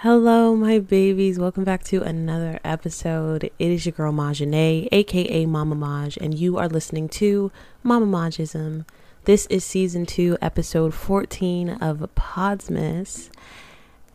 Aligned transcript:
Hello, 0.00 0.54
my 0.54 0.78
babies. 0.78 1.38
Welcome 1.38 1.64
back 1.64 1.82
to 1.84 2.02
another 2.02 2.60
episode. 2.62 3.44
It 3.44 3.52
is 3.58 3.86
your 3.86 3.94
girl 3.94 4.12
Majane, 4.12 4.90
aka 4.92 5.46
Mama 5.46 5.74
Maj, 5.74 6.18
and 6.18 6.38
you 6.38 6.58
are 6.58 6.68
listening 6.68 7.08
to 7.08 7.50
Mama 7.82 8.04
Majism. 8.04 8.84
This 9.24 9.46
is 9.46 9.64
season 9.64 10.04
two, 10.04 10.36
episode 10.42 10.92
14 10.92 11.70
of 11.70 12.06
Podsmas, 12.14 13.30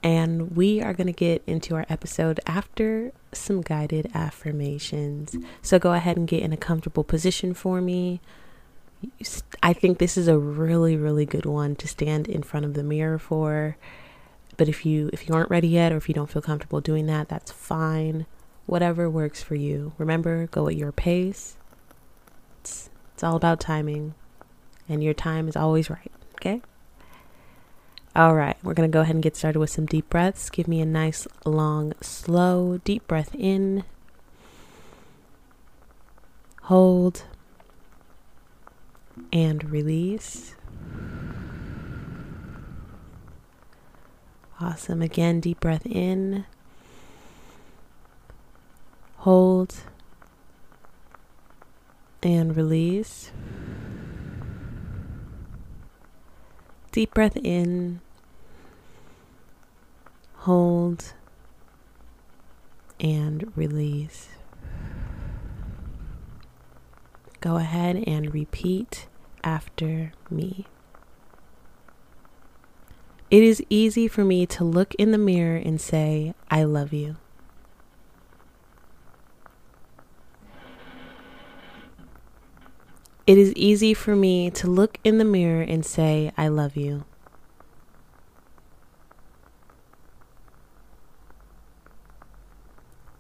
and 0.04 0.55
we 0.55 0.84
are 0.84 0.94
going 0.94 1.08
to 1.08 1.14
get 1.14 1.41
into 1.48 1.73
our 1.73 1.88
episode 1.90 2.40
after 2.45 3.12
some 3.34 3.62
guided 3.62 4.12
affirmations. 4.13 5.36
So 5.63 5.80
go 5.80 5.94
ahead 5.94 6.16
and 6.16 6.27
get 6.27 6.44
in 6.44 6.54
a 6.54 6.58
comfortable 6.58 7.04
position 7.04 7.55
for 7.55 7.82
me. 7.82 8.22
I 9.63 9.73
think 9.73 9.98
this 9.98 10.16
is 10.16 10.27
a 10.27 10.38
really, 10.38 10.95
really 10.95 11.26
good 11.26 11.48
one 11.48 11.76
to 11.77 11.88
stand 11.88 12.27
in 12.27 12.44
front 12.44 12.68
of 12.68 12.76
the 12.76 12.84
mirror 12.84 13.18
for. 13.18 13.77
But 14.58 14.70
if 14.70 14.86
you 14.86 15.10
if 15.14 15.28
you 15.28 15.36
aren't 15.36 15.50
ready 15.50 15.68
yet 15.68 15.91
or 15.91 15.98
if 15.98 16.08
you 16.08 16.16
don't 16.16 16.30
feel 16.30 16.41
comfortable 16.41 16.82
doing 16.82 17.05
that, 17.08 17.30
that's 17.30 17.52
fine. 17.52 18.26
Whatever 18.66 19.09
works 19.09 19.42
for 19.42 19.55
you. 19.55 19.94
Remember, 19.98 20.48
go 20.48 20.68
at 20.68 20.76
your 20.76 20.92
pace. 20.92 21.58
It's 22.59 22.90
it's 23.14 23.23
all 23.23 23.36
about 23.36 23.59
timing. 23.59 24.14
And 24.90 25.04
your 25.04 25.14
time 25.14 25.48
is 25.48 25.56
always 25.56 25.90
right, 25.90 26.12
okay? 26.36 26.62
All 28.14 28.36
right, 28.36 28.58
we're 28.62 28.73
going 28.73 28.90
to 28.90 28.94
go 28.94 29.02
ahead 29.02 29.16
and 29.16 29.23
get 29.23 29.38
started 29.38 29.59
with 29.59 29.70
some 29.70 29.86
deep 29.86 30.09
breaths. 30.09 30.50
Give 30.50 30.68
me 30.68 30.81
a 30.81 30.86
nice 30.86 31.28
long 31.45 31.94
slow 32.02 32.80
deep 32.84 33.08
breath 33.08 33.34
in. 33.34 33.86
Hold 36.64 37.23
and 39.31 39.70
release. 39.70 40.56
Awesome. 44.62 45.02
Again, 45.02 45.40
deep 45.40 45.59
breath 45.59 45.88
in. 45.88 46.45
Hold 49.18 49.76
and 52.22 52.56
release. 52.56 53.31
Deep 56.92 57.12
breath 57.16 57.38
in. 57.38 58.02
Hold 60.36 61.14
and 63.00 63.52
release. 63.56 64.28
Go 67.40 67.56
ahead 67.56 68.03
and 68.06 68.31
repeat 68.31 69.08
after 69.44 70.14
me. 70.30 70.68
It 73.32 73.44
is 73.44 73.64
easy 73.70 74.10
for 74.10 74.26
me 74.26 74.46
to 74.48 74.66
look 74.66 74.94
in 74.96 75.12
the 75.12 75.18
mirror 75.18 75.56
and 75.56 75.80
say, 75.80 76.34
I 76.50 76.66
love 76.66 76.92
you. 76.92 77.16
It 83.26 83.38
is 83.38 83.54
easy 83.56 83.94
for 83.94 84.18
me 84.18 84.50
to 84.52 84.68
look 84.68 84.98
in 85.06 85.18
the 85.18 85.24
mirror 85.24 85.62
and 85.62 85.86
say, 85.86 86.34
I 86.38 86.50
love 86.50 86.76
you. 86.76 87.06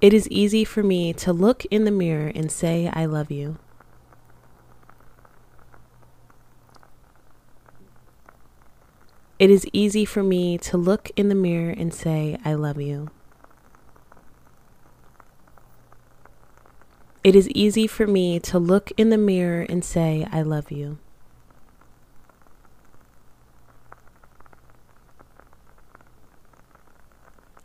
It 0.01 0.13
is 0.13 0.27
easy 0.27 0.65
for 0.65 0.83
me 0.83 1.13
to 1.13 1.31
look 1.31 1.63
in 1.71 1.85
the 1.85 1.91
mirror 1.91 2.33
and 2.35 2.51
say, 2.51 2.91
I 2.93 3.05
love 3.05 3.31
you. 3.31 3.59
It 9.41 9.49
is 9.49 9.65
easy 9.73 10.05
for 10.05 10.21
me 10.21 10.59
to 10.59 10.77
look 10.77 11.09
in 11.15 11.27
the 11.27 11.33
mirror 11.33 11.71
and 11.71 11.91
say, 11.91 12.37
I 12.45 12.53
love 12.53 12.79
you. 12.79 13.09
It 17.23 17.35
is 17.35 17.49
easy 17.49 17.87
for 17.87 18.05
me 18.05 18.39
to 18.41 18.59
look 18.59 18.91
in 18.97 19.09
the 19.09 19.17
mirror 19.17 19.65
and 19.67 19.83
say, 19.83 20.27
I 20.31 20.43
love 20.43 20.71
you. 20.71 20.99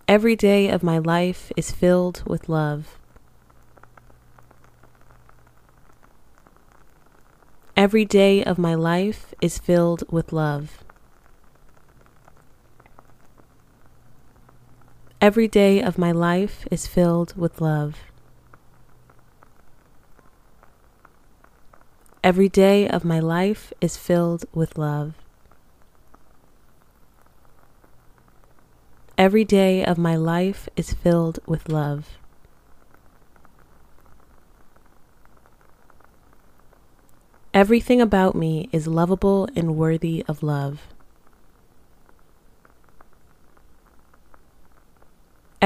Every 0.09 0.35
day 0.35 0.71
of 0.71 0.83
my 0.83 0.97
life 0.97 1.53
is 1.59 1.73
filled 1.73 2.23
with 2.27 2.49
love. 2.49 2.99
Every 7.77 8.07
day 8.07 8.43
of 8.43 8.57
my 8.57 8.75
life 8.75 9.35
is 9.43 9.59
filled 9.59 10.11
with 10.11 10.33
love. 10.33 10.86
Every 15.27 15.49
day 15.49 15.83
of 15.83 15.99
my 15.99 16.13
life 16.13 16.69
is 16.71 16.87
filled 16.87 17.37
with 17.37 17.61
love. 17.61 17.97
Every 22.23 22.49
day 22.49 22.89
of 22.89 23.05
my 23.05 23.19
life 23.19 23.73
is 23.81 23.97
filled 23.97 24.45
with 24.55 24.79
love. 24.79 25.15
Every 29.19 29.45
day 29.45 29.85
of 29.85 29.99
my 29.99 30.15
life 30.15 30.69
is 30.77 30.93
filled 30.93 31.41
with 31.45 31.69
love. 31.69 32.07
Everything 37.53 38.01
about 38.01 38.37
me 38.37 38.69
is 38.71 38.87
lovable 38.87 39.49
and 39.57 39.75
worthy 39.75 40.25
of 40.29 40.45
love. 40.45 40.83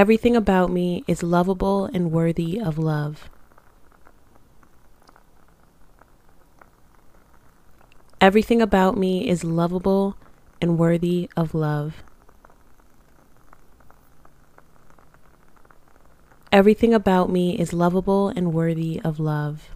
Everything 0.01 0.35
about 0.35 0.71
me 0.71 1.05
is 1.07 1.23
lovable 1.23 1.85
and 1.93 2.11
worthy 2.11 2.59
of 2.59 2.79
love. 2.79 3.29
Everything 8.19 8.63
about 8.63 8.97
me 8.97 9.29
is 9.29 9.45
lovable 9.45 10.17
and 10.59 10.79
worthy 10.79 11.29
of 11.37 11.53
love. 11.53 12.03
Everything 16.51 16.95
about 16.95 17.29
me 17.29 17.59
is 17.59 17.75
lovable 17.75 18.31
and 18.31 18.55
worthy 18.55 19.03
of 19.05 19.21
love. 19.21 19.69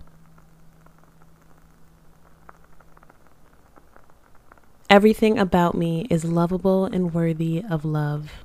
Everything 4.89 5.39
about 5.39 5.75
me 5.75 6.07
is 6.09 6.25
lovable 6.25 6.87
and 6.87 7.13
worthy 7.13 7.63
of 7.69 7.85
love. 7.85 8.44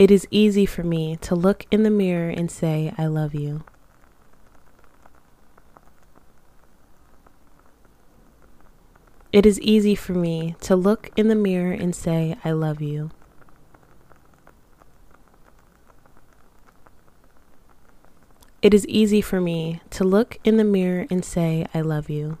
It 0.00 0.10
is 0.10 0.26
easy 0.30 0.64
for 0.64 0.82
me 0.82 1.16
to 1.16 1.34
look 1.34 1.66
in 1.70 1.82
the 1.82 1.90
mirror 1.90 2.30
and 2.30 2.50
say, 2.50 2.94
I 2.96 3.04
love 3.04 3.34
you. 3.34 3.64
It 9.30 9.44
is 9.44 9.60
easy 9.60 9.94
for 9.94 10.14
me 10.14 10.56
to 10.62 10.74
look 10.74 11.10
in 11.16 11.28
the 11.28 11.34
mirror 11.34 11.72
and 11.72 11.94
say, 11.94 12.34
I 12.42 12.52
love 12.52 12.80
you. 12.80 13.10
It 18.62 18.72
is 18.72 18.86
easy 18.86 19.20
for 19.20 19.38
me 19.38 19.82
to 19.90 20.02
look 20.02 20.38
in 20.44 20.56
the 20.56 20.64
mirror 20.64 21.06
and 21.10 21.22
say, 21.22 21.66
I 21.74 21.82
love 21.82 22.08
you. 22.08 22.38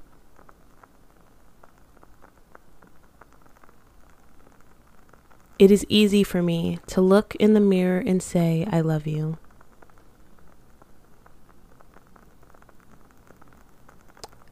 It 5.60 5.70
is 5.70 5.84
easy 5.90 6.24
for 6.24 6.40
me 6.40 6.78
to 6.86 7.02
look 7.02 7.34
in 7.34 7.52
the 7.52 7.60
mirror 7.60 7.98
and 7.98 8.22
say, 8.22 8.66
I 8.72 8.80
love 8.80 9.06
you. 9.06 9.36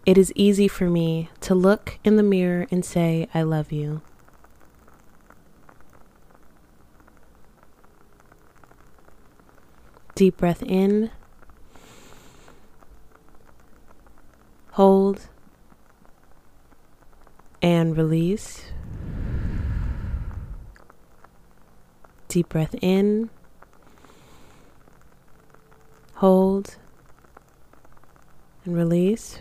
It 0.04 0.18
is 0.18 0.34
easy 0.36 0.68
for 0.68 0.90
me 0.90 1.30
to 1.40 1.54
look 1.54 1.98
in 2.04 2.16
the 2.16 2.22
mirror 2.22 2.66
and 2.70 2.84
say, 2.84 3.26
I 3.32 3.40
love 3.40 3.72
you. 3.72 4.02
Deep 10.14 10.36
breath 10.36 10.62
in. 10.62 11.10
Hold. 14.72 15.30
And 17.62 17.96
release. 17.96 18.72
Deep 22.28 22.50
breath 22.50 22.74
in. 22.82 23.30
Hold. 26.16 26.76
And 28.64 28.76
release. 28.76 29.38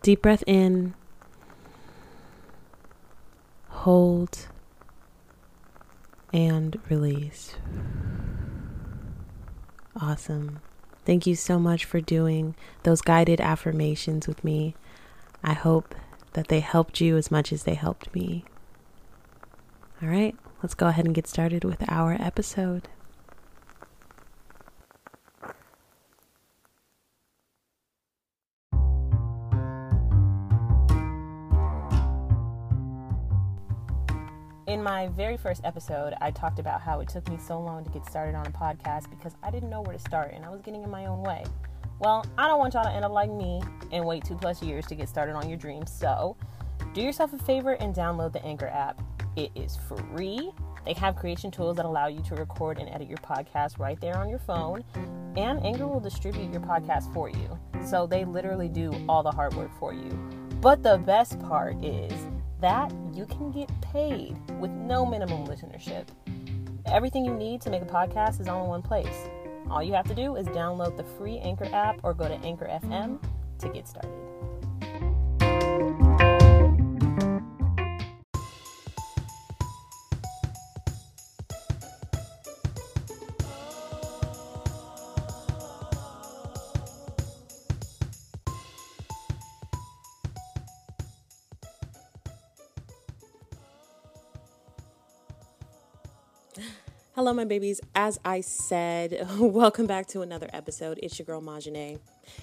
Deep 0.00 0.22
breath 0.22 0.42
in. 0.46 0.94
Hold. 3.68 4.48
And 6.32 6.78
release. 6.88 7.56
Awesome. 10.00 10.60
Thank 11.04 11.26
you 11.26 11.34
so 11.34 11.58
much 11.58 11.84
for 11.84 12.00
doing 12.00 12.54
those 12.84 13.02
guided 13.02 13.40
affirmations 13.40 14.26
with 14.26 14.42
me. 14.42 14.74
I 15.44 15.52
hope 15.52 15.94
that 16.32 16.48
they 16.48 16.60
helped 16.60 17.00
you 17.00 17.18
as 17.18 17.30
much 17.30 17.52
as 17.52 17.64
they 17.64 17.74
helped 17.74 18.14
me. 18.14 18.44
All 20.02 20.08
right, 20.08 20.34
let's 20.62 20.72
go 20.72 20.86
ahead 20.86 21.04
and 21.04 21.14
get 21.14 21.26
started 21.26 21.62
with 21.62 21.84
our 21.90 22.16
episode. 22.18 22.88
In 34.66 34.82
my 34.82 35.08
very 35.08 35.36
first 35.36 35.60
episode, 35.64 36.14
I 36.22 36.30
talked 36.30 36.58
about 36.58 36.80
how 36.80 37.00
it 37.00 37.10
took 37.10 37.28
me 37.28 37.36
so 37.36 37.60
long 37.60 37.84
to 37.84 37.90
get 37.90 38.06
started 38.06 38.34
on 38.34 38.46
a 38.46 38.50
podcast 38.50 39.10
because 39.10 39.34
I 39.42 39.50
didn't 39.50 39.68
know 39.68 39.82
where 39.82 39.94
to 39.94 40.02
start 40.02 40.32
and 40.32 40.46
I 40.46 40.48
was 40.48 40.62
getting 40.62 40.82
in 40.82 40.88
my 40.88 41.04
own 41.04 41.22
way. 41.22 41.44
Well, 41.98 42.24
I 42.38 42.48
don't 42.48 42.58
want 42.58 42.72
y'all 42.72 42.84
to 42.84 42.90
end 42.90 43.04
up 43.04 43.12
like 43.12 43.30
me 43.30 43.60
and 43.92 44.06
wait 44.06 44.24
two 44.24 44.36
plus 44.36 44.62
years 44.62 44.86
to 44.86 44.94
get 44.94 45.10
started 45.10 45.34
on 45.34 45.46
your 45.46 45.58
dreams. 45.58 45.92
So, 45.92 46.38
do 46.94 47.02
yourself 47.02 47.34
a 47.34 47.38
favor 47.38 47.74
and 47.74 47.94
download 47.94 48.32
the 48.32 48.42
Anchor 48.42 48.68
app. 48.68 49.02
It 49.40 49.52
is 49.54 49.78
free. 49.88 50.50
They 50.84 50.92
have 50.92 51.16
creation 51.16 51.50
tools 51.50 51.78
that 51.78 51.86
allow 51.86 52.08
you 52.08 52.20
to 52.24 52.34
record 52.34 52.76
and 52.76 52.90
edit 52.90 53.08
your 53.08 53.16
podcast 53.18 53.78
right 53.78 53.98
there 53.98 54.18
on 54.18 54.28
your 54.28 54.38
phone, 54.38 54.84
and 55.34 55.64
Anchor 55.64 55.86
will 55.86 55.98
distribute 55.98 56.52
your 56.52 56.60
podcast 56.60 57.10
for 57.14 57.30
you. 57.30 57.58
So, 57.82 58.06
they 58.06 58.26
literally 58.26 58.68
do 58.68 58.92
all 59.08 59.22
the 59.22 59.30
hard 59.30 59.54
work 59.54 59.70
for 59.78 59.94
you. 59.94 60.10
But 60.60 60.82
the 60.82 60.98
best 60.98 61.40
part 61.40 61.82
is 61.82 62.12
that 62.60 62.92
you 63.14 63.24
can 63.24 63.50
get 63.50 63.70
paid 63.80 64.36
with 64.60 64.70
no 64.72 65.06
minimum 65.06 65.46
listenership. 65.46 66.08
Everything 66.84 67.24
you 67.24 67.32
need 67.32 67.62
to 67.62 67.70
make 67.70 67.80
a 67.80 67.86
podcast 67.86 68.42
is 68.42 68.48
all 68.48 68.64
in 68.64 68.68
one 68.68 68.82
place. 68.82 69.30
All 69.70 69.82
you 69.82 69.94
have 69.94 70.06
to 70.08 70.14
do 70.14 70.36
is 70.36 70.46
download 70.48 70.98
the 70.98 71.04
free 71.16 71.38
Anchor 71.38 71.68
app 71.72 72.00
or 72.02 72.12
go 72.12 72.28
to 72.28 72.34
Anchor 72.44 72.66
FM 72.66 73.18
to 73.60 73.68
get 73.70 73.88
started. 73.88 74.29
Hello, 97.14 97.32
my 97.32 97.44
babies. 97.44 97.80
As 97.94 98.18
I 98.24 98.40
said, 98.40 99.26
welcome 99.38 99.86
back 99.86 100.06
to 100.08 100.22
another 100.22 100.48
episode. 100.52 100.98
It's 101.02 101.18
your 101.18 101.26
girl 101.26 101.42
Majane, 101.42 101.98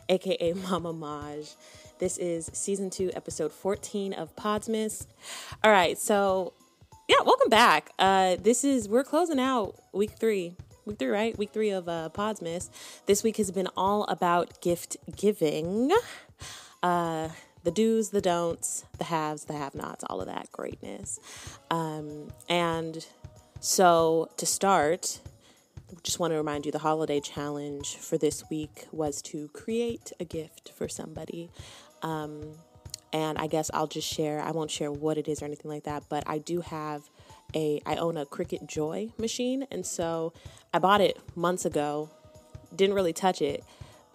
aka 0.09 0.53
Mama 0.53 0.93
Maj. 0.93 1.55
This 1.99 2.17
is 2.17 2.49
season 2.53 2.89
two, 2.89 3.11
episode 3.15 3.51
14 3.51 4.13
of 4.13 4.35
Podsmas. 4.35 5.07
All 5.63 5.71
right, 5.71 5.97
so 5.97 6.53
yeah, 7.07 7.21
welcome 7.25 7.49
back. 7.49 7.91
Uh, 7.97 8.35
this 8.39 8.63
is 8.63 8.89
we're 8.89 9.03
closing 9.03 9.39
out 9.39 9.75
week 9.93 10.11
three. 10.19 10.55
Week 10.85 10.99
three, 10.99 11.09
right? 11.09 11.37
Week 11.37 11.51
three 11.53 11.69
of 11.69 11.87
uh, 11.87 12.09
Podsmas. 12.13 12.69
This 13.05 13.23
week 13.23 13.37
has 13.37 13.51
been 13.51 13.69
all 13.77 14.03
about 14.03 14.61
gift 14.61 14.97
giving. 15.15 15.91
Uh, 16.83 17.29
the 17.63 17.71
do's, 17.71 18.11
the 18.11 18.21
don'ts, 18.21 18.85
the 18.97 19.03
haves, 19.05 19.45
the 19.45 19.53
have 19.53 19.75
nots, 19.75 20.03
all 20.09 20.21
of 20.21 20.27
that 20.27 20.51
greatness. 20.51 21.19
Um, 21.69 22.27
and 22.47 23.05
so, 23.59 24.29
to 24.37 24.45
start, 24.45 25.19
just 26.03 26.19
want 26.19 26.31
to 26.31 26.37
remind 26.37 26.65
you 26.65 26.71
the 26.71 26.79
holiday 26.79 27.19
challenge 27.19 27.97
for 27.97 28.17
this 28.17 28.43
week 28.49 28.87
was 28.91 29.21
to 29.23 29.47
create 29.49 30.11
a 30.19 30.25
gift 30.25 30.71
for 30.75 30.87
somebody. 30.87 31.49
Um, 32.01 32.53
and 33.13 33.37
I 33.37 33.47
guess 33.47 33.71
I'll 33.73 33.87
just 33.87 34.07
share, 34.07 34.41
I 34.41 34.51
won't 34.51 34.69
share 34.69 34.91
what 34.91 35.17
it 35.17 35.27
is 35.27 35.41
or 35.41 35.45
anything 35.45 35.71
like 35.71 35.83
that, 35.83 36.03
but 36.09 36.23
I 36.27 36.39
do 36.39 36.61
have 36.61 37.09
a, 37.55 37.81
I 37.85 37.95
own 37.95 38.17
a 38.17 38.25
Cricut 38.25 38.67
Joy 38.67 39.11
machine. 39.17 39.65
And 39.71 39.85
so 39.85 40.33
I 40.73 40.79
bought 40.79 41.01
it 41.01 41.17
months 41.35 41.65
ago, 41.65 42.09
didn't 42.75 42.95
really 42.95 43.13
touch 43.13 43.41
it. 43.41 43.63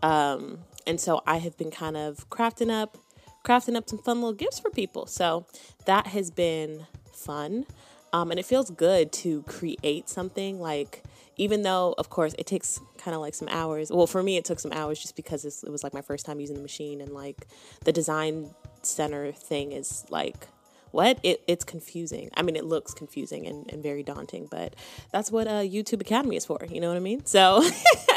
Um, 0.02 0.58
and 0.86 1.00
so 1.00 1.22
I 1.26 1.38
have 1.38 1.56
been 1.56 1.70
kind 1.70 1.96
of 1.96 2.28
crafting 2.28 2.70
up, 2.70 2.98
crafting 3.44 3.76
up 3.76 3.88
some 3.88 3.98
fun 3.98 4.16
little 4.16 4.34
gifts 4.34 4.60
for 4.60 4.70
people. 4.70 5.06
So 5.06 5.46
that 5.86 6.08
has 6.08 6.30
been 6.30 6.86
fun. 7.12 7.66
Um, 8.12 8.30
and 8.30 8.38
it 8.38 8.44
feels 8.44 8.70
good 8.70 9.10
to 9.12 9.42
create 9.42 10.08
something 10.08 10.60
like, 10.60 11.02
even 11.36 11.62
though, 11.62 11.94
of 11.96 12.10
course, 12.10 12.34
it 12.38 12.46
takes 12.46 12.78
kind 12.98 13.14
of 13.14 13.20
like 13.20 13.34
some 13.34 13.48
hours. 13.48 13.90
Well, 13.90 14.06
for 14.06 14.22
me, 14.22 14.36
it 14.36 14.44
took 14.44 14.60
some 14.60 14.72
hours 14.72 15.00
just 15.00 15.16
because 15.16 15.44
it 15.44 15.70
was 15.70 15.82
like 15.82 15.94
my 15.94 16.02
first 16.02 16.26
time 16.26 16.38
using 16.38 16.56
the 16.56 16.62
machine, 16.62 17.00
and 17.00 17.12
like 17.12 17.46
the 17.84 17.92
design 17.92 18.50
center 18.82 19.32
thing 19.32 19.72
is 19.72 20.04
like, 20.10 20.46
what? 20.90 21.18
It, 21.22 21.42
it's 21.48 21.64
confusing. 21.64 22.30
I 22.34 22.42
mean, 22.42 22.54
it 22.54 22.64
looks 22.64 22.92
confusing 22.92 23.46
and, 23.46 23.70
and 23.72 23.82
very 23.82 24.02
daunting, 24.02 24.46
but 24.50 24.76
that's 25.10 25.32
what 25.32 25.46
uh, 25.46 25.62
YouTube 25.62 26.02
Academy 26.02 26.36
is 26.36 26.44
for. 26.44 26.58
You 26.68 26.80
know 26.80 26.88
what 26.88 26.98
I 26.98 27.00
mean? 27.00 27.24
So, 27.24 27.66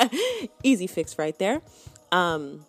easy 0.64 0.88
fix 0.88 1.18
right 1.18 1.38
there. 1.40 1.62
Um, 2.12 2.66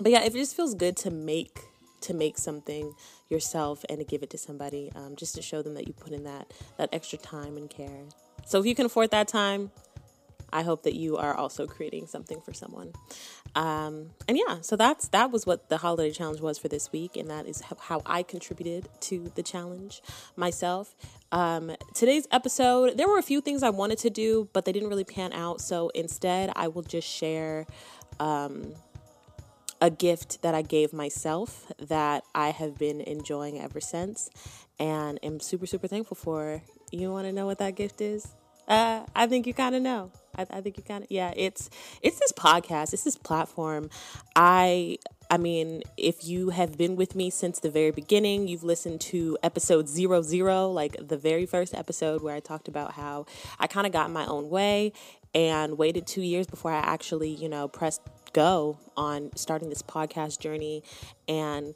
but 0.00 0.10
yeah, 0.10 0.24
it 0.24 0.32
just 0.32 0.56
feels 0.56 0.74
good 0.74 0.96
to 0.98 1.10
make 1.10 1.60
to 2.02 2.14
make 2.14 2.38
something 2.38 2.92
yourself 3.28 3.84
and 3.88 3.98
to 3.98 4.04
give 4.04 4.22
it 4.22 4.30
to 4.30 4.38
somebody 4.38 4.90
um, 4.94 5.16
just 5.16 5.34
to 5.34 5.42
show 5.42 5.62
them 5.62 5.74
that 5.74 5.86
you 5.86 5.92
put 5.92 6.12
in 6.12 6.24
that 6.24 6.52
that 6.78 6.88
extra 6.92 7.18
time 7.18 7.56
and 7.56 7.70
care. 7.70 8.04
So 8.46 8.60
if 8.60 8.66
you 8.66 8.74
can 8.74 8.86
afford 8.86 9.10
that 9.10 9.28
time 9.28 9.70
i 10.52 10.62
hope 10.62 10.82
that 10.84 10.94
you 10.94 11.16
are 11.16 11.34
also 11.34 11.66
creating 11.66 12.06
something 12.06 12.40
for 12.40 12.52
someone. 12.52 12.92
Um, 13.54 14.10
and 14.28 14.36
yeah 14.36 14.60
so 14.60 14.76
that's 14.76 15.08
that 15.08 15.30
was 15.30 15.46
what 15.46 15.68
the 15.68 15.78
holiday 15.78 16.10
challenge 16.10 16.40
was 16.40 16.58
for 16.58 16.68
this 16.68 16.92
week 16.92 17.16
and 17.16 17.30
that 17.30 17.46
is 17.46 17.62
how 17.62 18.02
i 18.04 18.22
contributed 18.22 18.88
to 19.00 19.32
the 19.34 19.42
challenge 19.42 20.02
myself. 20.36 20.94
Um, 21.32 21.74
today's 21.94 22.26
episode 22.30 22.96
there 22.96 23.08
were 23.08 23.18
a 23.18 23.22
few 23.22 23.40
things 23.40 23.62
i 23.62 23.70
wanted 23.70 23.98
to 23.98 24.10
do 24.10 24.48
but 24.52 24.64
they 24.64 24.72
didn't 24.72 24.88
really 24.88 25.04
pan 25.04 25.32
out 25.32 25.60
so 25.60 25.88
instead 25.90 26.52
i 26.54 26.68
will 26.68 26.82
just 26.82 27.08
share 27.08 27.66
um, 28.20 28.74
a 29.80 29.90
gift 29.90 30.42
that 30.42 30.54
I 30.54 30.62
gave 30.62 30.92
myself 30.92 31.70
that 31.78 32.24
I 32.34 32.50
have 32.50 32.78
been 32.78 33.00
enjoying 33.00 33.60
ever 33.60 33.80
since 33.80 34.30
and 34.78 35.18
am 35.22 35.40
super, 35.40 35.66
super 35.66 35.86
thankful 35.88 36.16
for. 36.16 36.62
You 36.90 37.12
want 37.12 37.26
to 37.26 37.32
know 37.32 37.46
what 37.46 37.58
that 37.58 37.74
gift 37.74 38.00
is? 38.00 38.34
Uh, 38.68 39.04
I 39.14 39.26
think 39.26 39.46
you 39.46 39.54
kind 39.54 39.74
of 39.74 39.82
know. 39.82 40.10
I, 40.36 40.46
I 40.50 40.60
think 40.60 40.76
you 40.76 40.82
kind 40.82 41.04
of 41.04 41.10
yeah. 41.10 41.32
It's 41.36 41.70
it's 42.02 42.18
this 42.18 42.32
podcast. 42.32 42.92
It's 42.92 43.04
this 43.04 43.16
platform. 43.16 43.90
I 44.34 44.98
I 45.30 45.38
mean, 45.38 45.82
if 45.96 46.24
you 46.24 46.50
have 46.50 46.76
been 46.76 46.96
with 46.96 47.14
me 47.14 47.30
since 47.30 47.60
the 47.60 47.70
very 47.70 47.90
beginning, 47.90 48.48
you've 48.48 48.64
listened 48.64 49.00
to 49.02 49.38
episode 49.42 49.88
zero 49.88 50.22
zero, 50.22 50.70
like 50.70 50.96
the 51.00 51.16
very 51.16 51.46
first 51.46 51.74
episode 51.74 52.22
where 52.22 52.34
I 52.34 52.40
talked 52.40 52.68
about 52.68 52.92
how 52.92 53.26
I 53.58 53.66
kind 53.66 53.86
of 53.86 53.92
got 53.92 54.10
my 54.10 54.26
own 54.26 54.50
way 54.50 54.92
and 55.34 55.76
waited 55.76 56.06
two 56.06 56.22
years 56.22 56.46
before 56.46 56.72
I 56.72 56.78
actually, 56.78 57.30
you 57.30 57.48
know, 57.48 57.68
pressed 57.68 58.00
go 58.36 58.78
on 58.98 59.30
starting 59.34 59.70
this 59.70 59.82
podcast 59.82 60.38
journey. 60.38 60.84
And 61.26 61.74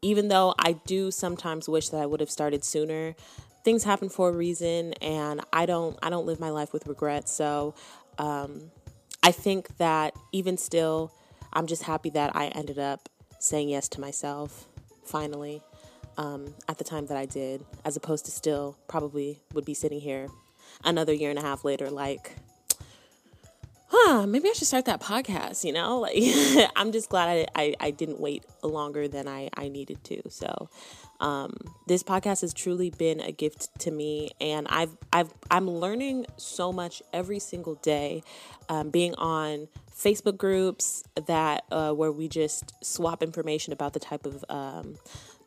even 0.00 0.28
though 0.28 0.54
I 0.58 0.72
do 0.86 1.10
sometimes 1.10 1.68
wish 1.68 1.90
that 1.90 2.00
I 2.00 2.06
would 2.06 2.20
have 2.20 2.30
started 2.30 2.64
sooner, 2.64 3.14
things 3.62 3.84
happen 3.84 4.08
for 4.08 4.30
a 4.30 4.32
reason 4.32 4.94
and 4.94 5.42
I 5.52 5.66
don't 5.66 5.98
I 6.02 6.08
don't 6.08 6.24
live 6.24 6.40
my 6.40 6.48
life 6.48 6.72
with 6.72 6.86
regret. 6.86 7.28
So 7.28 7.74
um, 8.16 8.70
I 9.22 9.32
think 9.32 9.76
that 9.76 10.14
even 10.32 10.56
still, 10.56 11.12
I'm 11.52 11.66
just 11.66 11.82
happy 11.82 12.10
that 12.10 12.34
I 12.34 12.46
ended 12.46 12.78
up 12.78 13.10
saying 13.38 13.68
yes 13.68 13.88
to 13.90 14.00
myself 14.00 14.66
finally 15.04 15.62
um, 16.16 16.54
at 16.68 16.78
the 16.78 16.84
time 16.84 17.06
that 17.06 17.18
I 17.18 17.26
did, 17.26 17.64
as 17.84 17.96
opposed 17.96 18.24
to 18.24 18.30
still 18.30 18.78
probably 18.88 19.40
would 19.52 19.66
be 19.66 19.74
sitting 19.74 20.00
here 20.00 20.28
another 20.84 21.12
year 21.12 21.30
and 21.30 21.38
a 21.38 21.42
half 21.42 21.64
later, 21.64 21.90
like, 21.90 22.32
huh, 24.00 24.26
maybe 24.26 24.48
I 24.48 24.52
should 24.52 24.66
start 24.66 24.84
that 24.86 25.00
podcast, 25.00 25.64
you 25.64 25.72
know? 25.72 26.00
Like 26.00 26.16
I'm 26.76 26.92
just 26.92 27.08
glad 27.08 27.28
I, 27.28 27.46
I, 27.62 27.74
I, 27.80 27.90
didn't 27.90 28.20
wait 28.20 28.44
longer 28.62 29.08
than 29.08 29.28
I, 29.28 29.50
I 29.56 29.68
needed 29.68 30.02
to. 30.04 30.22
So 30.30 30.68
um, 31.20 31.56
this 31.86 32.02
podcast 32.02 32.42
has 32.42 32.54
truly 32.54 32.90
been 32.90 33.20
a 33.20 33.32
gift 33.32 33.68
to 33.80 33.90
me 33.90 34.30
and 34.40 34.66
I've 34.68 34.96
I've 35.12 35.32
I'm 35.50 35.68
learning 35.68 36.26
so 36.36 36.72
much 36.72 37.02
every 37.12 37.38
single 37.38 37.74
day. 37.76 38.22
Um, 38.68 38.90
being 38.90 39.14
on 39.14 39.68
Facebook 39.98 40.36
groups 40.36 41.02
that 41.26 41.64
uh, 41.72 41.92
where 41.92 42.12
we 42.12 42.28
just 42.28 42.72
swap 42.84 43.22
information 43.22 43.72
about 43.72 43.92
the 43.92 44.00
type 44.00 44.26
of 44.26 44.44
um, 44.48 44.96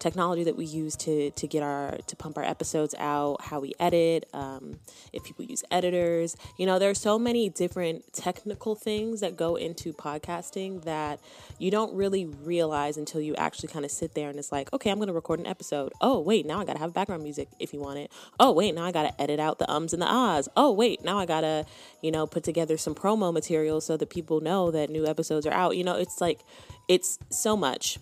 technology 0.02 0.44
that 0.44 0.58
we 0.58 0.66
use 0.66 0.96
to 0.96 1.30
to 1.32 1.48
get 1.48 1.62
our 1.64 1.98
to 2.08 2.16
pump 2.16 2.38
our 2.38 2.44
episodes 2.44 2.94
out, 2.98 3.42
how 3.42 3.60
we 3.62 3.72
edit, 3.80 4.28
um, 4.34 4.80
if 5.14 5.24
people 5.24 5.46
use 5.46 5.64
editors. 5.72 6.36
You 6.58 6.66
know, 6.66 6.80
there 6.80 6.90
are 6.90 6.96
so 6.96 7.18
many 7.18 7.50
different 7.50 8.12
technical 8.12 8.76
things 8.76 9.22
that 9.22 9.38
go 9.38 9.56
into 9.56 9.94
podcasting 9.94 10.84
that 10.84 11.22
you 11.60 11.72
don't 11.72 11.96
really 11.96 12.26
realize 12.26 12.98
until 12.98 13.22
you 13.22 13.36
actually 13.36 13.70
kind 13.70 13.86
of 13.86 13.92
sit 13.92 14.16
there 14.16 14.30
and 14.30 14.38
it's 14.40 14.52
like, 14.52 14.74
okay, 14.74 14.90
I'm 14.90 14.98
going 14.98 15.08
to 15.08 15.14
record 15.14 15.40
an 15.40 15.48
episode. 15.48 15.94
Oh 16.02 16.20
wait, 16.20 16.46
now 16.46 16.60
I 16.60 16.66
got 16.66 16.74
to 16.74 16.80
have 16.80 16.94
background 16.94 17.24
music 17.24 17.48
if 17.60 17.72
you 17.72 17.80
want 17.80 18.00
it. 18.00 18.12
Oh 18.40 18.52
wait, 18.52 18.76
now 18.76 18.84
I 18.84 18.92
got 18.92 19.04
to 19.04 19.22
edit 19.22 19.40
out 19.40 19.60
the 19.60 19.72
ums 19.72 19.94
and 19.94 20.02
the 20.02 20.12
ahs. 20.12 20.50
Oh 20.58 20.72
wait, 20.72 21.06
now 21.06 21.20
I 21.20 21.26
got 21.26 21.42
to 21.42 21.66
you 22.02 22.12
know 22.12 22.26
put 22.28 22.44
together 22.44 22.76
some 22.76 22.96
promo 22.96 23.32
material 23.32 23.80
so 23.80 23.96
that 23.96 24.10
people 24.10 24.41
know 24.42 24.72
that 24.72 24.90
new 24.90 25.06
episodes 25.06 25.46
are 25.46 25.54
out. 25.54 25.78
You 25.78 25.84
know, 25.84 25.96
it's 25.96 26.20
like 26.20 26.42
it's 26.88 27.20
so 27.30 27.56
much 27.56 28.00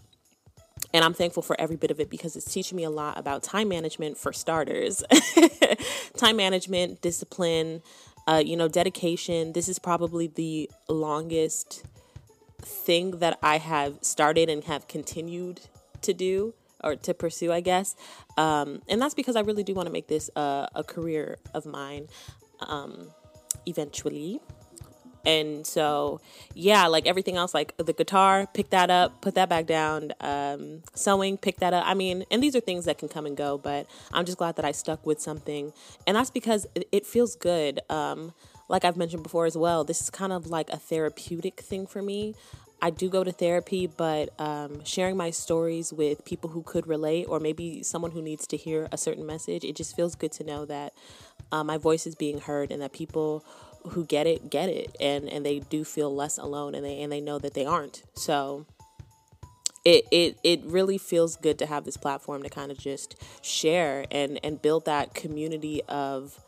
and 0.93 1.05
I'm 1.05 1.13
thankful 1.13 1.43
for 1.43 1.59
every 1.59 1.75
bit 1.75 1.91
of 1.91 1.99
it 1.99 2.09
because 2.09 2.35
it's 2.35 2.51
teaching 2.51 2.75
me 2.75 2.83
a 2.83 2.89
lot 2.89 3.17
about 3.17 3.43
time 3.43 3.67
management 3.67 4.17
for 4.17 4.33
starters. 4.33 5.03
time 6.17 6.37
management, 6.37 7.01
discipline, 7.01 7.81
uh, 8.27 8.41
you 8.43 8.55
know, 8.55 8.67
dedication. 8.67 9.53
This 9.53 9.67
is 9.69 9.77
probably 9.77 10.27
the 10.27 10.69
longest 10.87 11.83
thing 12.61 13.11
that 13.19 13.37
I 13.43 13.57
have 13.57 13.99
started 14.01 14.49
and 14.49 14.63
have 14.63 14.87
continued 14.87 15.61
to 16.01 16.13
do 16.13 16.53
or 16.83 16.95
to 16.95 17.13
pursue, 17.13 17.51
I 17.51 17.59
guess. 17.61 17.95
Um, 18.37 18.81
and 18.87 19.01
that's 19.01 19.13
because 19.13 19.35
I 19.35 19.41
really 19.41 19.63
do 19.63 19.73
want 19.73 19.87
to 19.87 19.93
make 19.93 20.07
this 20.07 20.29
a, 20.35 20.69
a 20.75 20.83
career 20.83 21.37
of 21.53 21.65
mine 21.65 22.07
um, 22.61 23.09
eventually. 23.65 24.39
And 25.29 25.67
so, 25.67 26.21
yeah, 26.55 26.87
like 26.87 27.05
everything 27.05 27.37
else, 27.37 27.53
like 27.53 27.77
the 27.77 27.93
guitar, 27.93 28.47
pick 28.53 28.71
that 28.71 28.89
up, 28.89 29.21
put 29.21 29.35
that 29.35 29.47
back 29.47 29.67
down. 29.67 30.11
Um, 30.21 30.81
sewing, 30.95 31.37
pick 31.37 31.57
that 31.57 31.71
up. 31.71 31.83
I 31.85 31.93
mean, 31.93 32.25
and 32.31 32.41
these 32.41 32.55
are 32.55 32.59
things 32.59 32.85
that 32.85 32.97
can 32.97 33.09
come 33.09 33.27
and 33.27 33.37
go, 33.37 33.57
but 33.57 33.87
I'm 34.11 34.25
just 34.25 34.39
glad 34.39 34.55
that 34.55 34.65
I 34.65 34.71
stuck 34.71 35.05
with 35.05 35.21
something. 35.21 35.71
And 36.07 36.17
that's 36.17 36.31
because 36.31 36.65
it, 36.91 37.05
feels 37.05 37.35
good. 37.35 37.79
Um, 37.89 38.33
like 38.67 38.85
I've 38.85 38.97
mentioned 38.97 39.23
before 39.23 39.45
as 39.45 39.57
well, 39.57 39.83
this 39.83 40.01
is 40.01 40.09
kind 40.09 40.33
of 40.33 40.47
like 40.47 40.69
a 40.69 40.77
therapeutic 40.77 41.59
thing 41.59 41.85
for 41.85 42.01
me. 42.01 42.35
I 42.81 42.89
do 42.91 43.09
go 43.09 43.23
to 43.23 43.31
therapy, 43.31 43.87
but 43.87 44.29
um, 44.39 44.83
sharing 44.85 45.17
my 45.17 45.31
stories 45.31 45.91
with 45.91 46.23
people 46.23 46.49
who 46.49 46.63
could 46.63 46.87
relate, 46.87 47.25
or 47.27 47.39
maybe 47.39 47.83
someone 47.83 48.11
who 48.11 48.21
needs 48.21 48.47
to 48.47 48.57
hear 48.57 48.87
a 48.91 48.97
certain 48.97 49.25
message, 49.25 49.63
it 49.63 49.75
just 49.75 49.95
feels 49.95 50.15
good 50.15 50.31
to 50.33 50.43
know 50.43 50.65
that 50.65 50.93
uh, 51.51 51.63
my 51.63 51.77
voice 51.77 52.07
is 52.07 52.15
being 52.15 52.39
heard 52.39 52.71
and 52.71 52.81
that 52.81 52.93
people 52.93 53.43
who 53.89 54.05
get 54.05 54.27
it 54.27 54.49
get 54.49 54.69
it, 54.69 54.95
and 54.99 55.29
and 55.29 55.45
they 55.45 55.59
do 55.59 55.83
feel 55.83 56.13
less 56.13 56.37
alone, 56.37 56.75
and 56.75 56.85
they 56.85 57.01
and 57.01 57.11
they 57.11 57.21
know 57.21 57.39
that 57.39 57.53
they 57.53 57.65
aren't. 57.65 58.03
So 58.13 58.65
it 59.85 60.05
it 60.11 60.37
it 60.43 60.61
really 60.65 60.97
feels 60.97 61.35
good 61.35 61.57
to 61.59 61.65
have 61.65 61.85
this 61.85 61.97
platform 61.97 62.43
to 62.43 62.49
kind 62.49 62.71
of 62.71 62.77
just 62.77 63.15
share 63.41 64.05
and 64.11 64.39
and 64.43 64.61
build 64.61 64.85
that 64.85 65.13
community 65.13 65.81
of 65.87 66.39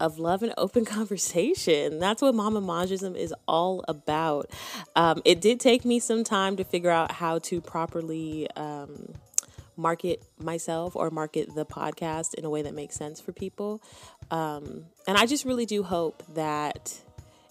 of 0.00 0.18
love 0.18 0.42
and 0.42 0.52
open 0.56 0.84
conversation. 0.98 1.98
That's 1.98 2.22
what 2.22 2.34
Mama 2.34 2.60
Majism 2.60 3.16
is 3.16 3.34
all 3.46 3.84
about. 3.88 4.50
Um, 4.96 5.22
it 5.24 5.40
did 5.40 5.60
take 5.60 5.84
me 5.84 5.98
some 5.98 6.24
time 6.24 6.56
to 6.56 6.64
figure 6.64 6.90
out 6.90 7.12
how 7.12 7.38
to 7.40 7.60
properly 7.60 8.50
um, 8.56 9.14
market 9.76 10.22
myself 10.38 10.94
or 10.96 11.10
market 11.10 11.54
the 11.54 11.66
podcast 11.66 12.34
in 12.34 12.44
a 12.44 12.50
way 12.50 12.62
that 12.62 12.74
makes 12.74 12.94
sense 12.94 13.20
for 13.20 13.32
people. 13.32 13.82
Um, 14.30 14.86
and 15.06 15.16
I 15.18 15.26
just 15.26 15.44
really 15.44 15.66
do 15.66 15.82
hope 15.82 16.22
that 16.34 16.98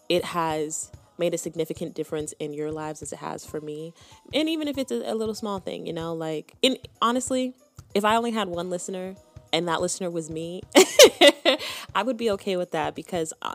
it 0.09 0.25
has 0.25 0.91
made 1.17 1.33
a 1.33 1.37
significant 1.37 1.93
difference 1.93 2.33
in 2.39 2.53
your 2.53 2.71
lives 2.71 3.01
as 3.01 3.13
it 3.13 3.19
has 3.19 3.45
for 3.45 3.61
me. 3.61 3.93
And 4.33 4.49
even 4.49 4.67
if 4.67 4.77
it's 4.77 4.91
a, 4.91 5.11
a 5.11 5.15
little 5.15 5.35
small 5.35 5.59
thing, 5.59 5.85
you 5.85 5.93
know, 5.93 6.13
like, 6.13 6.53
in 6.61 6.77
honestly, 7.01 7.53
if 7.93 8.03
I 8.03 8.15
only 8.15 8.31
had 8.31 8.47
one 8.47 8.69
listener 8.69 9.15
and 9.51 9.67
that 9.67 9.81
listener 9.81 10.09
was 10.09 10.29
me, 10.29 10.61
I 11.95 12.03
would 12.03 12.17
be 12.17 12.31
okay 12.31 12.57
with 12.57 12.71
that 12.71 12.95
because 12.95 13.33
uh, 13.41 13.53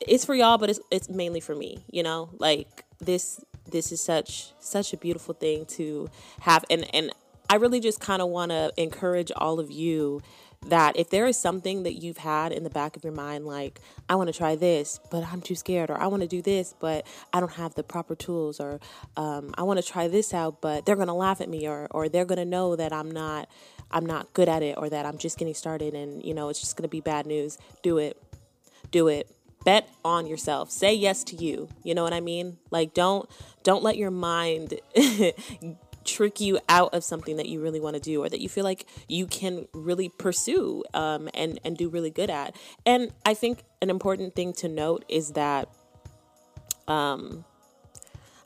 it's 0.00 0.24
for 0.24 0.34
y'all, 0.34 0.58
but 0.58 0.70
it's 0.70 0.80
it's 0.90 1.08
mainly 1.08 1.40
for 1.40 1.54
me. 1.54 1.84
You 1.90 2.02
know, 2.02 2.30
like 2.38 2.84
this 3.00 3.40
this 3.70 3.92
is 3.92 4.00
such 4.00 4.52
such 4.60 4.92
a 4.92 4.96
beautiful 4.96 5.34
thing 5.34 5.64
to 5.66 6.08
have, 6.40 6.64
and 6.70 6.86
and 6.94 7.12
I 7.48 7.56
really 7.56 7.80
just 7.80 8.00
kind 8.00 8.22
of 8.22 8.28
want 8.28 8.50
to 8.50 8.72
encourage 8.76 9.30
all 9.36 9.60
of 9.60 9.70
you 9.70 10.22
that 10.66 10.96
if 10.96 11.10
there 11.10 11.26
is 11.26 11.38
something 11.38 11.84
that 11.84 11.94
you've 11.94 12.16
had 12.16 12.50
in 12.50 12.64
the 12.64 12.70
back 12.70 12.96
of 12.96 13.04
your 13.04 13.12
mind, 13.12 13.46
like, 13.46 13.80
I 14.08 14.16
want 14.16 14.28
to 14.28 14.36
try 14.36 14.56
this, 14.56 14.98
but 15.10 15.22
I'm 15.24 15.40
too 15.40 15.54
scared, 15.54 15.90
or 15.90 16.00
I 16.00 16.06
want 16.08 16.22
to 16.22 16.28
do 16.28 16.42
this, 16.42 16.74
but 16.80 17.06
I 17.32 17.40
don't 17.40 17.52
have 17.52 17.74
the 17.74 17.84
proper 17.84 18.16
tools, 18.16 18.58
or 18.58 18.80
um, 19.16 19.54
I 19.56 19.62
want 19.62 19.78
to 19.78 19.86
try 19.86 20.08
this 20.08 20.34
out, 20.34 20.60
but 20.60 20.84
they're 20.84 20.96
going 20.96 21.08
to 21.08 21.14
laugh 21.14 21.40
at 21.40 21.48
me, 21.48 21.68
or, 21.68 21.86
or 21.90 22.08
they're 22.08 22.24
going 22.24 22.38
to 22.38 22.44
know 22.44 22.74
that 22.74 22.92
I'm 22.92 23.10
not 23.10 23.48
I'm 23.90 24.06
not 24.06 24.32
good 24.32 24.48
at 24.48 24.62
it 24.62 24.76
or 24.78 24.88
that 24.88 25.06
I'm 25.06 25.18
just 25.18 25.38
getting 25.38 25.54
started 25.54 25.94
and 25.94 26.24
you 26.24 26.34
know 26.34 26.48
it's 26.48 26.60
just 26.60 26.76
going 26.76 26.82
to 26.84 26.88
be 26.88 27.00
bad 27.00 27.26
news. 27.26 27.58
Do 27.82 27.98
it. 27.98 28.20
Do 28.90 29.08
it. 29.08 29.30
Bet 29.64 29.88
on 30.04 30.26
yourself. 30.26 30.70
Say 30.70 30.94
yes 30.94 31.24
to 31.24 31.36
you. 31.36 31.68
You 31.82 31.94
know 31.94 32.02
what 32.02 32.12
I 32.12 32.20
mean? 32.20 32.58
Like 32.70 32.94
don't 32.94 33.28
don't 33.62 33.82
let 33.82 33.96
your 33.96 34.10
mind 34.10 34.74
trick 36.06 36.40
you 36.40 36.58
out 36.68 36.94
of 36.94 37.04
something 37.04 37.36
that 37.36 37.46
you 37.46 37.60
really 37.60 37.80
want 37.80 37.94
to 37.94 38.00
do 38.00 38.22
or 38.22 38.28
that 38.28 38.40
you 38.40 38.48
feel 38.48 38.64
like 38.64 38.86
you 39.08 39.26
can 39.26 39.66
really 39.72 40.08
pursue 40.08 40.84
um, 40.94 41.28
and 41.34 41.58
and 41.64 41.76
do 41.76 41.88
really 41.88 42.10
good 42.10 42.30
at. 42.30 42.56
And 42.84 43.12
I 43.24 43.34
think 43.34 43.64
an 43.82 43.90
important 43.90 44.34
thing 44.34 44.52
to 44.54 44.68
note 44.68 45.04
is 45.08 45.32
that 45.32 45.68
um, 46.88 47.44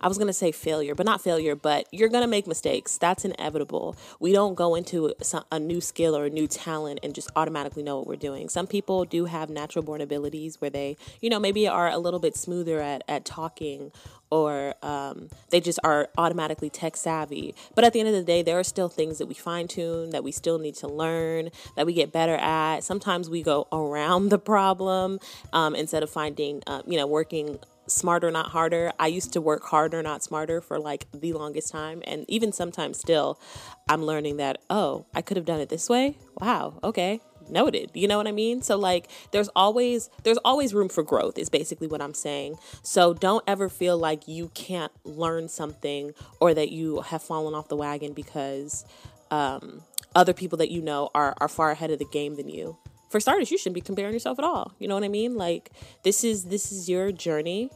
I 0.01 0.09
was 0.09 0.17
going 0.17 0.29
to 0.29 0.33
say 0.33 0.53
failure, 0.53 0.95
but 0.95 1.07
not 1.07 1.21
failure, 1.21 1.55
but 1.55 1.87
you're 1.93 2.09
going 2.09 2.23
to 2.23 2.29
make 2.29 2.47
mistakes. 2.47 2.97
That's 2.99 3.25
inevitable. 3.25 3.97
We 4.19 4.33
don't 4.33 4.55
go 4.55 4.75
into 4.75 5.15
a 5.51 5.59
new 5.59 5.81
skill 5.81 6.17
or 6.17 6.27
a 6.27 6.31
new 6.31 6.47
talent 6.47 7.01
and 7.03 7.15
just 7.15 7.31
automatically 7.37 7.83
know 7.83 7.99
what 7.99 8.07
we're 8.07 8.17
doing. 8.17 8.49
Some 8.49 8.67
people 8.67 9.05
do 9.05 9.27
have 9.27 9.51
natural 9.51 9.85
born 9.85 10.01
abilities 10.01 10.61
where 10.61 10.71
they, 10.71 10.97
you 11.21 11.29
know, 11.29 11.39
maybe 11.39 11.69
are 11.69 11.89
a 11.89 11.99
little 11.99 12.21
bit 12.21 12.37
smoother 12.37 12.81
at, 12.81 13.03
at 13.09 13.25
talking 13.25 13.93
or 14.31 14.75
um, 14.83 15.29
they 15.51 15.61
just 15.61 15.79
are 15.85 16.09
automatically 16.17 16.71
tech 16.71 16.97
savvy. 16.97 17.55
But 17.75 17.85
at 17.85 17.93
the 17.93 18.01
end 18.01 18.09
of 18.09 18.15
the 18.15 18.23
day, 18.23 18.43
there 18.43 18.59
are 18.59 18.65
still 18.65 18.89
things 18.89 19.19
that 19.19 19.27
we 19.27 19.35
fine 19.35 19.69
tune, 19.69 20.11
that 20.11 20.23
we 20.25 20.33
still 20.33 20.59
need 20.59 20.77
to 20.77 20.89
learn, 20.89 21.51
that 21.77 21.85
we 21.85 21.93
get 21.93 22.13
better 22.13 22.37
at. 22.37 22.85
Sometimes 22.85 23.29
we 23.29 23.43
go 23.43 23.67
around 23.73 24.29
the 24.29 24.39
problem 24.39 25.19
um, 25.53 25.75
instead 25.75 26.03
of 26.03 26.11
finding, 26.11 26.63
uh, 26.67 26.83
you 26.87 26.97
know, 26.97 27.07
working 27.07 27.59
smarter, 27.91 28.31
not 28.31 28.51
harder. 28.51 28.93
I 28.99 29.09
used 29.09 29.33
to 29.35 29.41
work 29.41 29.65
harder, 29.65 30.03
not 30.03 30.23
smarter 30.23 30.61
for 30.61 30.79
like 30.79 31.07
the 31.13 31.33
longest 31.33 31.73
time. 31.73 32.03
And 32.07 32.25
even 32.29 32.53
sometimes 32.53 32.99
still, 32.99 33.41
I'm 33.89 34.03
learning 34.05 34.37
that, 34.39 34.59
oh, 34.69 35.07
I 35.15 35.23
could 35.23 35.37
have 35.37 35.47
done 35.47 35.61
it 35.61 35.69
this 35.69 35.89
way. 35.89 36.17
Wow. 36.41 36.79
Okay. 36.83 37.21
Noted. 37.49 37.91
You 37.95 38.07
know 38.07 38.17
what 38.17 38.29
I 38.29 38.33
mean? 38.33 38.63
So 38.63 38.77
like 38.77 39.09
there's 39.33 39.49
always 39.57 40.09
there's 40.23 40.39
always 40.45 40.73
room 40.73 40.89
for 40.89 41.03
growth 41.03 41.37
is 41.37 41.49
basically 41.49 41.89
what 41.89 42.01
I'm 42.01 42.15
saying. 42.15 42.57
So 42.83 43.13
don't 43.13 43.43
ever 43.47 43.69
feel 43.69 43.99
like 43.99 44.29
you 44.29 44.51
can't 44.55 44.93
learn 45.05 45.49
something 45.49 46.13
or 46.39 46.55
that 46.55 46.71
you 46.71 47.01
have 47.01 47.23
fallen 47.23 47.55
off 47.55 47.69
the 47.69 47.77
wagon 47.77 48.13
because 48.13 48.85
um, 49.33 49.83
other 50.15 50.33
people 50.33 50.59
that 50.59 50.71
you 50.71 50.81
know 50.81 51.11
are 51.15 51.35
are 51.41 51.49
far 51.49 51.71
ahead 51.71 51.91
of 51.91 51.99
the 51.99 52.07
game 52.07 52.37
than 52.37 52.49
you 52.49 52.77
for 53.11 53.21
starters 53.21 53.51
you 53.51 53.59
shouldn't 53.59 53.75
be 53.75 53.81
comparing 53.81 54.13
yourself 54.13 54.39
at 54.39 54.45
all 54.45 54.73
you 54.79 54.89
know 54.89 54.95
what 54.95 55.05
i 55.05 55.09
mean 55.09 55.37
like 55.37 55.71
this 56.05 56.25
is 56.25 56.45
this 56.45 56.73
is 56.73 56.89
your 56.89 57.13
journey 57.13 57.71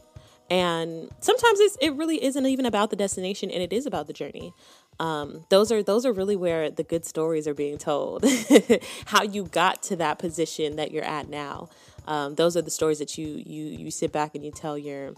and 0.49 1.09
sometimes 1.21 1.59
it's, 1.59 1.77
it 1.81 1.95
really 1.95 2.23
isn't 2.23 2.45
even 2.45 2.65
about 2.65 2.91
the 2.91 2.95
destination 2.95 3.49
and 3.49 3.63
it 3.63 3.73
is 3.73 3.85
about 3.85 4.07
the 4.07 4.13
journey. 4.13 4.53
Um, 4.99 5.45
those 5.49 5.71
are 5.71 5.83
those 5.83 6.05
are 6.05 6.13
really 6.13 6.35
where 6.35 6.69
the 6.69 6.83
good 6.83 7.05
stories 7.05 7.47
are 7.47 7.53
being 7.53 7.77
told 7.77 8.23
how 9.05 9.23
you 9.23 9.43
got 9.43 9.83
to 9.83 9.95
that 9.97 10.19
position 10.19 10.77
that 10.77 10.91
you're 10.91 11.03
at 11.03 11.27
now. 11.27 11.69
Um, 12.07 12.35
those 12.35 12.55
are 12.55 12.61
the 12.61 12.71
stories 12.71 12.99
that 12.99 13.17
you 13.17 13.27
you 13.27 13.65
you 13.65 13.91
sit 13.91 14.11
back 14.11 14.35
and 14.35 14.45
you 14.45 14.51
tell 14.51 14.77
your 14.77 15.13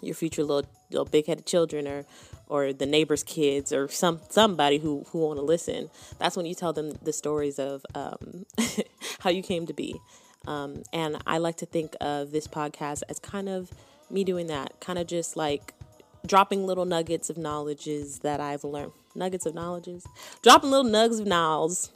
your 0.00 0.14
future 0.14 0.44
little 0.44 0.70
little 0.90 1.04
big-headed 1.04 1.44
children 1.44 1.86
or 1.86 2.06
or 2.48 2.72
the 2.72 2.86
neighbor's 2.86 3.22
kids 3.22 3.70
or 3.70 3.88
some 3.88 4.20
somebody 4.30 4.78
who 4.78 5.04
who 5.10 5.18
want 5.18 5.38
to 5.38 5.44
listen. 5.44 5.90
That's 6.18 6.36
when 6.36 6.46
you 6.46 6.54
tell 6.54 6.72
them 6.72 6.92
the 7.02 7.12
stories 7.12 7.58
of 7.58 7.84
um, 7.94 8.46
how 9.20 9.28
you 9.28 9.42
came 9.42 9.66
to 9.66 9.74
be. 9.74 10.00
Um, 10.46 10.84
and 10.92 11.16
i 11.26 11.38
like 11.38 11.56
to 11.56 11.66
think 11.66 11.96
of 12.00 12.30
this 12.30 12.46
podcast 12.46 13.02
as 13.08 13.18
kind 13.18 13.48
of 13.48 13.68
me 14.10 14.24
doing 14.24 14.46
that, 14.48 14.80
kind 14.80 14.98
of 14.98 15.06
just 15.06 15.36
like 15.36 15.74
dropping 16.26 16.66
little 16.66 16.84
nuggets 16.84 17.30
of 17.30 17.36
knowledges 17.36 18.20
that 18.20 18.40
I've 18.40 18.64
learned. 18.64 18.92
Nuggets 19.14 19.46
of 19.46 19.54
knowledges? 19.54 20.06
Dropping 20.42 20.70
little 20.70 20.90
nugs 20.90 21.20
of 21.20 21.26
knowledge. 21.26 21.88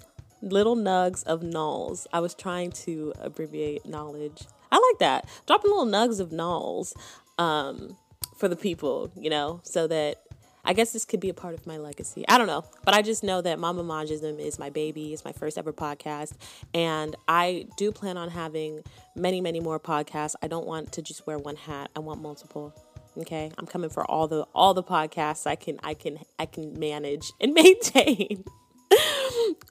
Little 0.43 0.77
nugs 0.77 1.23
of 1.25 1.43
knowledge. 1.43 2.01
I 2.13 2.21
was 2.21 2.35
trying 2.35 2.73
to 2.73 3.13
abbreviate 3.21 3.85
knowledge. 3.85 4.43
I 4.73 4.77
like 4.77 4.99
that. 5.01 5.29
Dropping 5.47 5.71
little 5.71 5.87
nugs 5.87 6.21
of 6.21 6.33
knowledge 6.33 6.93
um, 7.39 7.97
for 8.37 8.49
the 8.49 8.57
people, 8.57 9.11
you 9.17 9.29
know, 9.29 9.61
so 9.65 9.87
that 9.89 10.23
I 10.65 10.73
guess 10.73 10.93
this 10.93 11.05
could 11.05 11.21
be 11.21 11.29
a 11.29 11.35
part 11.35 11.55
of 11.55 11.67
my 11.67 11.79
legacy. 11.79 12.25
I 12.29 12.39
don't 12.39 12.47
know. 12.47 12.65
But 12.85 12.95
I 12.95 13.03
just 13.03 13.23
know 13.23 13.41
that 13.43 13.59
Mama 13.59 13.83
Majism 13.83 14.39
is 14.39 14.59
my 14.59 14.71
baby. 14.71 15.13
It's 15.13 15.25
my 15.25 15.33
first 15.33 15.59
ever 15.59 15.73
podcast. 15.73 16.33
And 16.75 17.17
I 17.29 17.67
do 17.77 17.93
plan 17.93 18.17
on 18.17 18.31
having 18.31 18.83
many, 19.17 19.41
many 19.41 19.61
more 19.61 19.81
podcasts. 19.81 20.35
I 20.43 20.49
don't 20.49 20.67
want 20.67 20.93
to 20.93 21.03
just 21.03 21.27
wear 21.27 21.39
one 21.39 21.57
hat. 21.57 21.91
I 21.97 22.01
want 22.01 22.21
multiple. 22.21 22.75
Okay. 23.19 23.51
I'm 23.59 23.67
coming 23.67 23.91
for 23.91 24.09
all 24.09 24.29
the 24.29 24.43
all 24.55 24.75
the 24.75 24.85
podcasts 24.85 25.47
I 25.47 25.57
can 25.57 25.79
I 25.83 25.95
can 25.95 26.19
I 26.39 26.47
can 26.47 26.79
manage 26.79 27.33
and 27.41 27.53
maintain. 27.55 28.45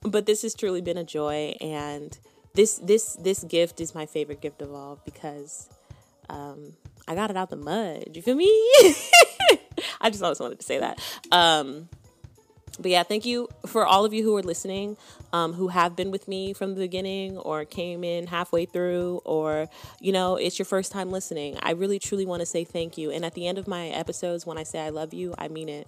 but 0.04 0.26
this 0.26 0.42
has 0.42 0.54
truly 0.54 0.82
been 0.82 0.98
a 0.98 1.04
joy 1.04 1.56
and 1.62 2.18
this 2.54 2.80
this 2.84 3.14
this 3.16 3.44
gift 3.44 3.80
is 3.80 3.94
my 3.96 4.06
favorite 4.06 4.42
gift 4.42 4.62
of 4.62 4.74
all 4.74 5.00
because 5.06 5.70
um 6.30 6.74
I 7.08 7.16
got 7.16 7.30
it 7.30 7.38
out 7.38 7.50
the 7.50 7.56
mud. 7.56 8.16
You 8.16 8.22
feel 8.22 8.36
me? 8.36 8.72
I 10.02 10.10
just 10.10 10.24
always 10.24 10.40
wanted 10.40 10.60
to 10.60 10.66
say 10.66 10.80
that. 10.80 11.00
Um, 11.32 11.90
but 12.80 12.92
yeah, 12.92 13.04
thank 13.04 13.26
you 13.26 13.50
for 13.66 13.86
all 13.86 14.06
of 14.06 14.14
you 14.14 14.24
who 14.24 14.38
are 14.38 14.42
listening, 14.42 14.96
um, 15.34 15.54
who 15.54 15.68
have 15.68 15.96
been 15.96 16.12
with 16.12 16.28
me 16.28 16.54
from 16.54 16.76
the 16.76 16.82
beginning 16.82 17.38
or 17.38 17.66
came 17.66 18.04
in 18.04 18.28
halfway 18.28 18.66
through, 18.66 19.22
or 19.26 19.68
you 20.00 20.14
know, 20.14 20.38
it's 20.38 20.58
your 20.58 20.66
first 20.66 20.92
time 20.92 21.12
listening. 21.12 21.58
I 21.62 21.72
really 21.72 22.00
truly 22.00 22.26
want 22.26 22.40
to 22.40 22.46
say 22.46 22.64
thank 22.64 22.98
you. 22.98 23.12
And 23.12 23.26
at 23.26 23.34
the 23.34 23.48
end 23.48 23.58
of 23.58 23.68
my 23.68 23.90
episodes, 23.90 24.46
when 24.46 24.58
I 24.58 24.64
say 24.64 24.80
I 24.80 24.90
love 24.90 25.14
you, 25.14 25.36
I 25.38 25.50
mean 25.50 25.68
it. 25.68 25.88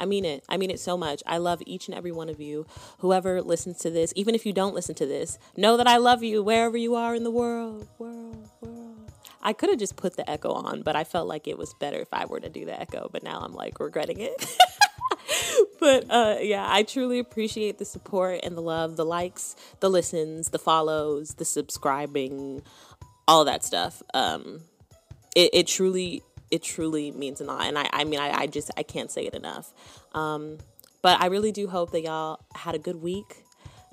I 0.00 0.04
mean 0.04 0.24
it. 0.24 0.42
I 0.48 0.56
mean 0.56 0.70
it 0.70 0.80
so 0.80 0.96
much. 0.96 1.22
I 1.26 1.38
love 1.38 1.62
each 1.64 1.86
and 1.86 1.96
every 1.96 2.10
one 2.10 2.28
of 2.28 2.40
you. 2.40 2.66
Whoever 2.98 3.40
listens 3.40 3.78
to 3.78 3.90
this, 3.90 4.12
even 4.16 4.34
if 4.34 4.44
you 4.44 4.52
don't 4.52 4.74
listen 4.74 4.96
to 4.96 5.06
this, 5.06 5.38
know 5.56 5.76
that 5.76 5.86
I 5.86 5.98
love 5.98 6.24
you 6.24 6.42
wherever 6.42 6.76
you 6.76 6.96
are 6.96 7.14
in 7.14 7.22
the 7.22 7.30
world. 7.30 7.42
World, 7.52 7.88
world. 7.98 8.41
I 9.42 9.52
could 9.52 9.70
have 9.70 9.78
just 9.78 9.96
put 9.96 10.16
the 10.16 10.28
echo 10.28 10.52
on, 10.52 10.82
but 10.82 10.94
I 10.94 11.04
felt 11.04 11.26
like 11.26 11.48
it 11.48 11.58
was 11.58 11.74
better 11.74 11.98
if 12.00 12.08
I 12.12 12.26
were 12.26 12.40
to 12.40 12.48
do 12.48 12.64
the 12.64 12.78
echo, 12.78 13.08
but 13.12 13.22
now 13.22 13.40
I'm 13.40 13.54
like 13.54 13.80
regretting 13.80 14.20
it. 14.20 14.58
but 15.80 16.06
uh, 16.08 16.36
yeah, 16.40 16.64
I 16.68 16.84
truly 16.84 17.18
appreciate 17.18 17.78
the 17.78 17.84
support 17.84 18.40
and 18.44 18.56
the 18.56 18.60
love, 18.60 18.96
the 18.96 19.04
likes, 19.04 19.56
the 19.80 19.90
listens, 19.90 20.50
the 20.50 20.58
follows, 20.58 21.34
the 21.34 21.44
subscribing, 21.44 22.62
all 23.26 23.44
that 23.44 23.64
stuff. 23.64 24.02
Um, 24.14 24.60
it, 25.34 25.50
it 25.52 25.66
truly, 25.66 26.22
it 26.50 26.62
truly 26.62 27.10
means 27.10 27.40
a 27.40 27.44
lot. 27.44 27.66
And 27.66 27.76
I, 27.76 27.88
I 27.92 28.04
mean, 28.04 28.20
I, 28.20 28.42
I 28.42 28.46
just, 28.46 28.70
I 28.76 28.84
can't 28.84 29.10
say 29.10 29.26
it 29.26 29.34
enough. 29.34 29.72
Um, 30.14 30.58
but 31.02 31.20
I 31.20 31.26
really 31.26 31.50
do 31.50 31.66
hope 31.66 31.90
that 31.92 32.02
y'all 32.02 32.38
had 32.54 32.76
a 32.76 32.78
good 32.78 33.02
week. 33.02 33.44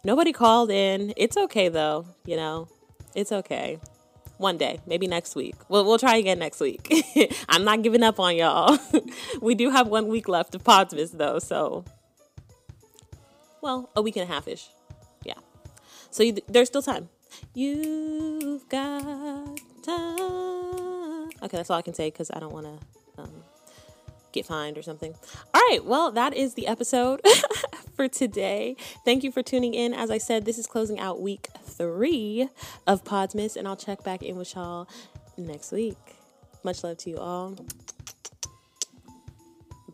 Nobody 0.03 0.31
called 0.31 0.69
in. 0.69 1.13
It's 1.17 1.37
okay 1.37 1.69
though, 1.69 2.05
you 2.25 2.35
know, 2.35 2.67
it's 3.15 3.31
okay 3.31 3.79
one 4.39 4.57
day, 4.57 4.79
maybe 4.87 5.05
next 5.05 5.35
week. 5.35 5.55
We'll, 5.67 5.85
we'll 5.85 5.99
try 5.99 6.15
again 6.15 6.39
next 6.39 6.61
week. 6.61 6.91
I'm 7.49 7.65
not 7.65 7.81
giving 7.81 8.03
up 8.03 8.19
on 8.19 8.37
y'all. 8.37 8.79
we 9.41 9.53
do 9.53 9.69
have 9.69 9.87
one 9.87 10.07
week 10.07 10.29
left 10.29 10.55
of 10.55 10.63
Podmas 10.63 11.11
though, 11.11 11.39
so 11.39 11.83
well, 13.61 13.89
a 13.95 14.01
week 14.01 14.15
and 14.15 14.23
a 14.29 14.33
half 14.33 14.47
ish. 14.47 14.69
Yeah. 15.25 15.33
So 16.09 16.23
you, 16.23 16.37
there's 16.47 16.69
still 16.69 16.81
time. 16.81 17.09
You've 17.53 18.67
got 18.69 19.59
time. 19.83 21.29
Okay, 21.41 21.57
that's 21.57 21.69
all 21.69 21.77
I 21.77 21.81
can 21.81 21.93
say 21.93 22.09
because 22.09 22.31
I 22.33 22.39
don't 22.39 22.53
want 22.53 22.65
to 22.65 23.21
um, 23.21 23.43
get 24.31 24.45
fined 24.45 24.77
or 24.77 24.81
something. 24.81 25.13
All 25.53 25.61
right, 25.69 25.83
well, 25.83 26.11
that 26.11 26.33
is 26.33 26.53
the 26.53 26.67
episode 26.67 27.21
for 27.95 28.07
today. 28.07 28.77
Thank 29.03 29.25
you 29.25 29.31
for 29.31 29.43
tuning 29.43 29.73
in. 29.73 29.93
As 29.93 30.09
I 30.09 30.17
said, 30.17 30.45
this 30.45 30.57
is 30.57 30.65
closing 30.65 30.97
out 30.97 31.21
week 31.21 31.49
three 31.79 32.47
of 32.85 33.03
Podmas, 33.03 33.55
and 33.55 33.67
I'll 33.67 33.75
check 33.75 34.03
back 34.03 34.21
in 34.21 34.35
with 34.35 34.53
y'all 34.53 34.87
next 35.37 35.71
week. 35.71 35.97
Much 36.63 36.83
love 36.83 36.97
to 36.99 37.09
you 37.09 37.17
all. 37.17 37.55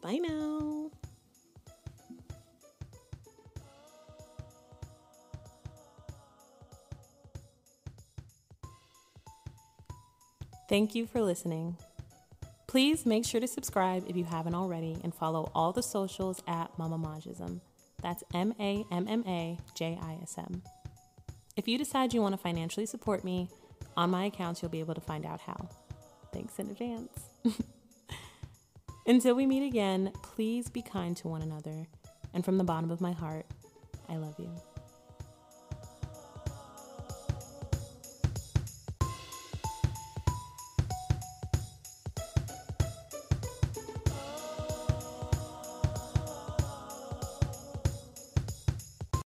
Bye 0.01 0.17
now. 0.17 0.89
Thank 10.67 10.95
you 10.95 11.05
for 11.05 11.21
listening. 11.21 11.77
Please 12.67 13.05
make 13.05 13.23
sure 13.23 13.39
to 13.39 13.47
subscribe 13.47 14.03
if 14.09 14.17
you 14.17 14.25
haven't 14.25 14.55
already 14.55 14.97
and 15.03 15.13
follow 15.13 15.51
all 15.53 15.71
the 15.71 15.83
socials 15.83 16.41
at 16.47 16.77
Mama 16.77 16.97
Majism. 16.97 17.61
That's 18.01 18.23
M 18.33 18.53
A 18.59 18.83
M 18.91 19.07
M 19.07 19.23
A 19.27 19.57
J 19.75 19.97
I 20.01 20.17
S 20.23 20.35
M. 20.37 20.61
If 21.57 21.69
you 21.69 21.77
decide 21.77 22.13
you 22.13 22.21
want 22.21 22.33
to 22.33 22.37
financially 22.37 22.85
support 22.85 23.23
me, 23.23 23.49
on 23.95 24.09
my 24.09 24.25
accounts 24.25 24.61
you'll 24.61 24.71
be 24.71 24.81
able 24.81 24.93
to 24.93 25.01
find 25.01 25.25
out 25.25 25.39
how. 25.39 25.69
Thanks 26.33 26.59
in 26.59 26.69
advance. 26.69 27.29
Until 29.07 29.35
we 29.35 29.45
meet 29.45 29.65
again, 29.65 30.11
please 30.21 30.69
be 30.69 30.81
kind 30.81 31.15
to 31.17 31.29
one 31.29 31.41
another. 31.41 31.87
And 32.33 32.43
from 32.43 32.57
the 32.57 32.65
bottom 32.65 32.91
of 32.91 32.99
my 32.99 33.13
heart, 33.13 33.45
I 34.09 34.17
love 34.17 34.35
you. 34.37 34.49